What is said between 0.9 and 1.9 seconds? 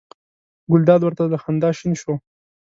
ور ته له خندا